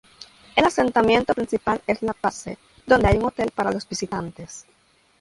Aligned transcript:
El 0.55 0.65
asentamiento 0.65 1.35
principal 1.35 1.79
es 1.85 2.01
La 2.01 2.13
Passe, 2.13 2.57
donde 2.87 3.07
hay 3.09 3.17
un 3.19 3.25
hotel 3.25 3.51
para 3.53 3.71
los 3.71 3.87
visitantes. 3.87 4.65